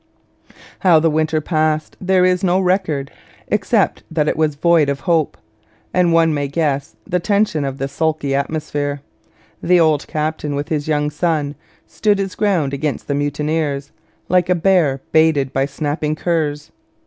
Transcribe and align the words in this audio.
How 0.79 0.99
the 0.99 1.11
winter 1.11 1.39
passed 1.41 1.95
there 2.01 2.25
is 2.25 2.43
no 2.43 2.59
record, 2.59 3.11
except 3.49 4.01
that 4.09 4.27
it 4.27 4.35
was 4.35 4.55
'void 4.55 4.89
of 4.89 5.01
hope'; 5.01 5.37
and 5.93 6.11
one 6.11 6.33
may 6.33 6.47
guess 6.47 6.95
the 7.05 7.19
tension 7.19 7.63
of 7.63 7.77
the 7.77 7.87
sulky 7.87 8.33
atmosphere. 8.33 9.01
The 9.61 9.79
old 9.79 10.07
captain, 10.07 10.55
with 10.55 10.69
his 10.69 10.87
young 10.87 11.11
son, 11.11 11.53
stood 11.85 12.17
his 12.17 12.33
ground 12.33 12.73
against 12.73 13.07
the 13.07 13.13
mutineers, 13.13 13.91
like 14.27 14.49
a 14.49 14.55
bear 14.55 15.01
baited 15.11 15.53
by 15.53 15.67
snapping 15.67 16.15
curs. 16.15 16.71